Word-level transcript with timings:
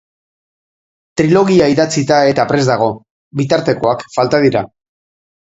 Trilogia 1.21 1.67
idatzita 1.73 2.17
eta 2.31 2.47
prest 2.53 2.71
dago, 2.73 2.89
bitartekoak 3.43 4.09
falta 4.19 4.43
dira. 4.49 4.67